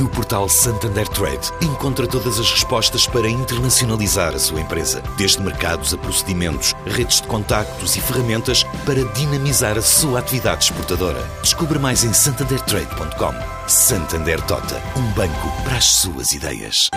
No 0.00 0.08
portal 0.08 0.48
Santander 0.48 1.06
Trade, 1.06 1.52
encontra 1.62 2.04
todas 2.04 2.40
as 2.40 2.50
respostas 2.50 3.06
para 3.06 3.28
internacionalizar 3.28 4.34
a 4.34 4.38
sua 4.40 4.60
empresa, 4.60 5.00
desde 5.16 5.40
mercados 5.40 5.94
a 5.94 5.98
procedimentos, 5.98 6.74
redes 6.84 7.20
de 7.20 7.28
contactos 7.28 7.94
e 7.94 8.00
ferramentas 8.00 8.64
para 8.84 9.04
dinamizar 9.12 9.78
a 9.78 9.82
sua 9.82 10.18
atividade 10.18 10.64
exportadora. 10.64 11.22
Descubra 11.42 11.78
mais 11.78 12.02
em 12.02 12.12
santandertrade.com. 12.12 13.68
Santander 13.68 14.44
Tota, 14.46 14.82
um 14.98 15.12
banco 15.12 15.62
para 15.62 15.76
as 15.76 15.84
suas 15.84 16.32
ideias. 16.32 16.90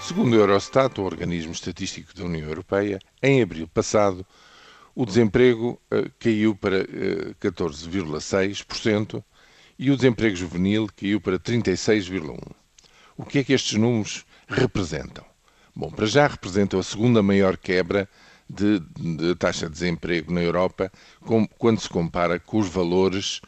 Segundo 0.00 0.34
o 0.34 0.36
Eurostat, 0.36 1.00
o 1.00 1.04
organismo 1.04 1.50
estatístico 1.50 2.14
da 2.14 2.24
União 2.24 2.46
Europeia, 2.46 3.00
em 3.20 3.42
abril 3.42 3.66
passado, 3.66 4.24
o 4.94 5.04
desemprego 5.04 5.80
uh, 5.92 6.08
caiu 6.20 6.54
para 6.54 6.82
uh, 6.82 7.34
14,6% 7.40 9.24
e 9.78 9.90
o 9.90 9.96
desemprego 9.96 10.36
juvenil 10.36 10.88
caiu 10.96 11.20
para 11.20 11.38
36,1%. 11.38 12.38
O 13.16 13.24
que 13.24 13.38
é 13.38 13.44
que 13.44 13.52
estes 13.52 13.78
números 13.78 14.24
representam? 14.48 15.24
Bom, 15.74 15.90
para 15.90 16.06
já 16.06 16.26
representam 16.26 16.78
a 16.78 16.82
segunda 16.82 17.22
maior 17.22 17.56
quebra 17.56 18.08
de, 18.48 18.80
de 18.80 19.34
taxa 19.36 19.66
de 19.66 19.72
desemprego 19.72 20.32
na 20.32 20.42
Europa 20.42 20.92
com, 21.20 21.46
quando 21.46 21.80
se 21.80 21.88
compara 21.88 22.38
com 22.38 22.58
os 22.58 22.68
valores 22.68 23.40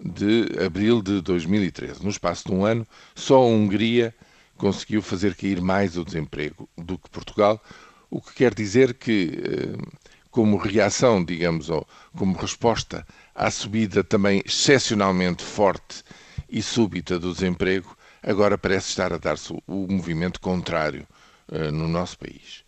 de 0.00 0.46
abril 0.64 1.02
de 1.02 1.20
2013. 1.20 2.02
No 2.02 2.10
espaço 2.10 2.48
de 2.48 2.54
um 2.54 2.64
ano, 2.64 2.86
só 3.14 3.36
a 3.36 3.46
Hungria 3.46 4.14
conseguiu 4.56 5.02
fazer 5.02 5.34
cair 5.34 5.60
mais 5.60 5.96
o 5.96 6.04
desemprego 6.04 6.68
do 6.76 6.98
que 6.98 7.10
Portugal, 7.10 7.62
o 8.10 8.20
que 8.20 8.34
quer 8.34 8.54
dizer 8.54 8.94
que, 8.94 9.40
eh, 9.44 9.98
como 10.38 10.56
reação, 10.56 11.24
digamos, 11.24 11.68
ou 11.68 11.84
como 12.16 12.38
resposta 12.38 13.04
à 13.34 13.50
subida 13.50 14.04
também 14.04 14.40
excepcionalmente 14.46 15.42
forte 15.42 16.04
e 16.48 16.62
súbita 16.62 17.18
do 17.18 17.32
desemprego, 17.32 17.96
agora 18.22 18.56
parece 18.56 18.88
estar 18.88 19.12
a 19.12 19.18
dar-se 19.18 19.52
o 19.52 19.88
movimento 19.88 20.40
contrário 20.40 21.04
uh, 21.48 21.72
no 21.72 21.88
nosso 21.88 22.16
país. 22.20 22.62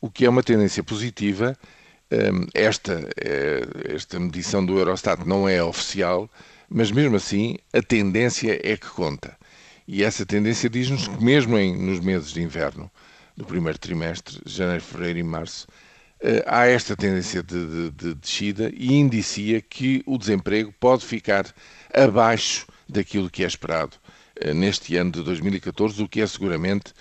O 0.00 0.08
que 0.08 0.24
é 0.24 0.30
uma 0.30 0.42
tendência 0.42 0.82
positiva. 0.82 1.54
Um, 2.10 2.46
esta, 2.54 3.06
eh, 3.22 3.60
esta 3.94 4.18
medição 4.18 4.64
do 4.64 4.78
Eurostat 4.78 5.26
não 5.26 5.46
é 5.46 5.62
oficial, 5.62 6.30
mas 6.66 6.90
mesmo 6.90 7.16
assim 7.16 7.58
a 7.74 7.82
tendência 7.82 8.58
é 8.62 8.74
que 8.74 8.88
conta. 8.88 9.36
E 9.86 10.02
essa 10.02 10.24
tendência 10.24 10.70
diz-nos 10.70 11.08
que, 11.08 11.22
mesmo 11.22 11.58
em, 11.58 11.76
nos 11.76 12.00
meses 12.00 12.32
de 12.32 12.40
inverno, 12.40 12.90
do 13.36 13.44
primeiro 13.44 13.78
trimestre, 13.78 14.40
janeiro, 14.46 14.82
fevereiro 14.82 15.18
e 15.18 15.22
março, 15.22 15.66
há 16.46 16.66
esta 16.66 16.96
tendência 16.96 17.42
de, 17.42 17.66
de, 17.66 17.90
de, 17.90 18.14
descida 18.14 18.70
e 18.74 18.92
indicia 18.94 19.60
que 19.60 20.02
o 20.06 20.16
desemprego 20.16 20.72
pode 20.78 21.04
ficar 21.04 21.46
abaixo 21.92 22.66
daquilo 22.88 23.30
que 23.30 23.42
é 23.42 23.46
esperado 23.46 23.96
eh, 24.36 24.54
neste 24.54 24.96
ano 24.96 25.10
de 25.10 25.22
2014, 25.22 26.02
o 26.02 26.08
que 26.08 26.20
é 26.20 26.26
seguramente 26.26 26.92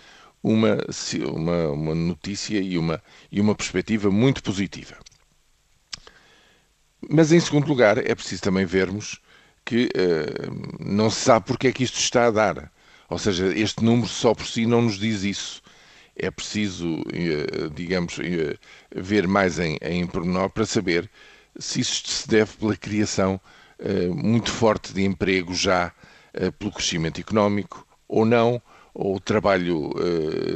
uma, 0.41 0.77
uma, 1.33 1.67
uma 1.69 1.95
notícia 1.95 2.59
e 2.59 2.77
uma, 2.77 3.01
e 3.31 3.39
uma 3.39 3.53
perspectiva 3.55 4.09
muito 4.09 4.41
positiva. 4.41 4.97
Mas, 7.09 7.31
em 7.31 7.39
segundo 7.39 7.67
lugar, 7.67 7.97
é 7.97 8.15
preciso 8.15 8.43
também 8.43 8.65
vermos 8.65 9.19
que 9.65 9.85
uh, 9.85 10.83
não 10.83 11.09
se 11.09 11.21
sabe 11.21 11.45
porque 11.45 11.67
é 11.67 11.71
que 11.71 11.83
isto 11.83 11.99
está 11.99 12.27
a 12.27 12.31
dar. 12.31 12.71
Ou 13.09 13.17
seja, 13.17 13.47
este 13.47 13.83
número 13.83 14.07
só 14.07 14.33
por 14.33 14.45
si 14.45 14.65
não 14.65 14.81
nos 14.81 14.97
diz 14.97 15.23
isso 15.23 15.61
é 16.15 16.29
preciso, 16.29 17.01
eh, 17.13 17.69
digamos, 17.73 18.19
eh, 18.19 18.57
ver 18.95 19.27
mais 19.27 19.59
em, 19.59 19.77
em 19.81 20.05
pormenor 20.05 20.49
para 20.49 20.65
saber 20.65 21.09
se 21.59 21.79
isto 21.81 22.09
se 22.09 22.27
deve 22.27 22.53
pela 22.57 22.75
criação 22.75 23.39
eh, 23.79 24.07
muito 24.07 24.51
forte 24.51 24.93
de 24.93 25.03
emprego 25.03 25.53
já 25.53 25.91
pelo 26.57 26.71
crescimento 26.71 27.19
económico 27.19 27.85
ou 28.07 28.25
não, 28.25 28.61
ou 28.93 29.19
trabalho 29.19 29.93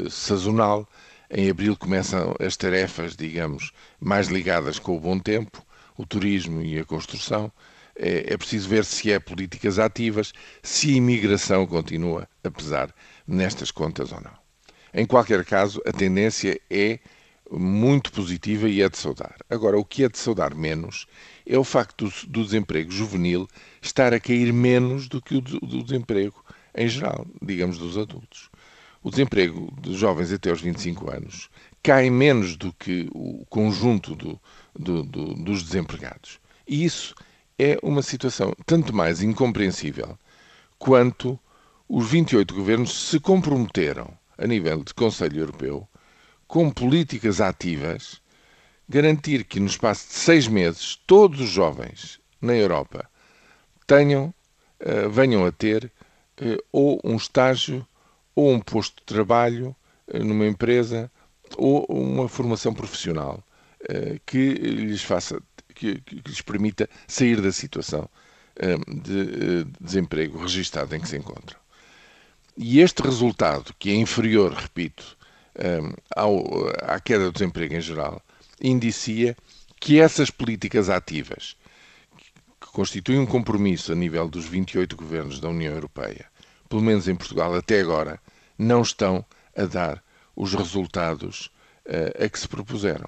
sazonal. 0.09 0.87
Em 1.29 1.49
abril 1.49 1.75
começam 1.75 2.33
as 2.39 2.55
tarefas, 2.55 3.13
digamos, 3.13 3.73
mais 3.99 4.27
ligadas 4.29 4.79
com 4.79 4.95
o 4.95 4.99
bom 5.01 5.19
tempo, 5.19 5.65
o 5.97 6.05
turismo 6.05 6.61
e 6.61 6.79
a 6.79 6.85
construção. 6.85 7.51
É, 7.97 8.33
é 8.33 8.37
preciso 8.37 8.69
ver 8.69 8.85
se 8.85 9.11
é 9.11 9.19
políticas 9.19 9.77
ativas, 9.77 10.31
se 10.63 10.93
a 10.93 10.97
imigração 10.97 11.67
continua 11.67 12.25
a 12.41 12.49
pesar 12.49 12.93
nestas 13.27 13.69
contas 13.69 14.13
ou 14.13 14.21
não. 14.21 14.44
Em 14.97 15.05
qualquer 15.05 15.43
caso, 15.43 15.81
a 15.85 15.91
tendência 15.91 16.57
é 16.69 16.99
muito 17.51 18.13
positiva 18.13 18.69
e 18.69 18.81
é 18.81 18.87
de 18.87 18.97
saudar. 18.97 19.35
Agora, 19.49 19.77
o 19.77 19.83
que 19.83 20.05
é 20.05 20.07
de 20.07 20.17
saudar 20.17 20.55
menos 20.55 21.05
é 21.45 21.57
o 21.57 21.65
facto 21.65 22.05
do, 22.05 22.27
do 22.27 22.45
desemprego 22.45 22.89
juvenil 22.89 23.45
estar 23.81 24.13
a 24.13 24.21
cair 24.21 24.53
menos 24.53 25.09
do 25.09 25.21
que 25.21 25.35
o 25.35 25.41
do, 25.41 25.59
do 25.59 25.83
desemprego 25.83 26.41
em 26.73 26.87
geral, 26.87 27.27
digamos, 27.41 27.77
dos 27.77 27.97
adultos. 27.97 28.49
O 29.03 29.09
desemprego 29.09 29.69
dos 29.81 29.97
jovens 29.97 30.31
até 30.31 30.49
aos 30.49 30.61
25 30.61 31.11
anos 31.11 31.49
cai 31.83 32.09
menos 32.09 32.55
do 32.55 32.71
que 32.71 33.09
o 33.13 33.45
conjunto 33.49 34.15
do, 34.15 34.39
do, 34.73 35.03
do, 35.03 35.33
dos 35.33 35.61
desempregados. 35.61 36.39
E 36.65 36.85
isso 36.85 37.13
é 37.59 37.77
uma 37.83 38.01
situação 38.01 38.55
tanto 38.65 38.95
mais 38.95 39.21
incompreensível 39.21 40.17
quanto 40.79 41.37
os 41.85 42.09
28 42.09 42.55
governos 42.55 43.09
se 43.09 43.19
comprometeram 43.19 44.17
a 44.37 44.47
nível 44.47 44.83
de 44.83 44.93
Conselho 44.93 45.39
Europeu, 45.39 45.87
com 46.47 46.69
políticas 46.69 47.41
ativas, 47.41 48.21
garantir 48.87 49.43
que 49.45 49.59
no 49.59 49.65
espaço 49.67 50.07
de 50.07 50.13
seis 50.13 50.47
meses 50.47 50.95
todos 51.07 51.39
os 51.41 51.49
jovens 51.49 52.19
na 52.41 52.53
Europa 52.55 53.09
tenham, 53.87 54.33
uh, 54.81 55.09
venham 55.09 55.45
a 55.45 55.51
ter 55.51 55.91
uh, 56.41 56.63
ou 56.71 56.99
um 57.03 57.15
estágio 57.15 57.85
ou 58.35 58.51
um 58.51 58.59
posto 58.59 58.97
de 58.97 59.03
trabalho 59.03 59.75
uh, 60.13 60.23
numa 60.23 60.45
empresa 60.45 61.11
ou 61.57 61.85
uma 61.85 62.27
formação 62.27 62.73
profissional 62.73 63.43
que 64.25 64.53
lhes 64.55 65.03
faça, 65.03 65.39
que, 65.75 66.01
que, 66.01 66.15
lhes 66.27 66.41
permita 66.41 66.89
sair 67.07 67.39
da 67.39 67.51
situação 67.51 68.09
de 69.03 69.63
desemprego 69.79 70.39
registado 70.39 70.95
em 70.95 70.99
que 70.99 71.07
se 71.07 71.15
encontram. 71.17 71.59
E 72.57 72.79
este 72.79 73.01
resultado, 73.01 73.73
que 73.77 73.89
é 73.89 73.95
inferior, 73.95 74.53
repito, 74.53 75.17
hum, 75.59 75.93
ao, 76.15 76.69
à 76.83 76.99
queda 77.01 77.25
do 77.25 77.33
desemprego 77.33 77.75
em 77.75 77.81
geral, 77.81 78.21
indicia 78.61 79.35
que 79.79 79.99
essas 79.99 80.29
políticas 80.29 80.89
ativas, 80.89 81.57
que 82.61 82.67
constituem 82.67 83.19
um 83.19 83.25
compromisso 83.25 83.91
a 83.91 83.95
nível 83.95 84.29
dos 84.29 84.45
28 84.45 84.95
governos 84.95 85.39
da 85.41 85.49
União 85.49 85.73
Europeia, 85.73 86.27
pelo 86.69 86.81
menos 86.81 87.09
em 87.09 87.15
Portugal 87.15 87.53
até 87.53 87.81
agora, 87.81 88.21
não 88.57 88.81
estão 88.81 89.25
a 89.55 89.65
dar 89.65 90.01
os 90.33 90.53
resultados 90.53 91.51
uh, 91.85 92.23
a 92.23 92.29
que 92.29 92.39
se 92.39 92.47
propuseram. 92.47 93.07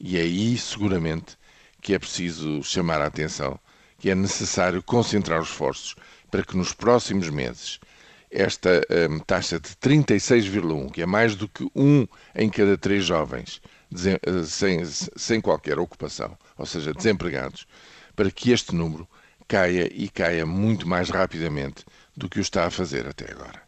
E 0.00 0.18
é 0.18 0.22
aí, 0.22 0.58
seguramente, 0.58 1.38
que 1.80 1.94
é 1.94 1.98
preciso 1.98 2.62
chamar 2.64 3.00
a 3.00 3.06
atenção 3.06 3.58
que 3.98 4.10
é 4.10 4.14
necessário 4.14 4.82
concentrar 4.82 5.40
os 5.40 5.48
esforços 5.48 5.96
para 6.30 6.44
que 6.44 6.56
nos 6.56 6.72
próximos 6.72 7.28
meses 7.30 7.80
esta 8.30 8.80
um, 9.10 9.18
taxa 9.18 9.58
de 9.58 9.70
36,1, 9.70 10.90
que 10.90 11.02
é 11.02 11.06
mais 11.06 11.34
do 11.34 11.48
que 11.48 11.68
um 11.74 12.06
em 12.34 12.48
cada 12.48 12.76
três 12.76 13.04
jovens 13.04 13.60
eh, 13.90 14.44
sem, 14.44 14.84
sem 14.84 15.40
qualquer 15.40 15.78
ocupação, 15.78 16.36
ou 16.56 16.66
seja, 16.66 16.92
desempregados, 16.92 17.66
para 18.14 18.30
que 18.30 18.50
este 18.50 18.74
número 18.74 19.08
caia 19.46 19.90
e 19.92 20.08
caia 20.08 20.44
muito 20.44 20.86
mais 20.86 21.08
rapidamente 21.08 21.84
do 22.16 22.28
que 22.28 22.38
o 22.38 22.42
está 22.42 22.66
a 22.66 22.70
fazer 22.70 23.06
até 23.06 23.30
agora. 23.30 23.62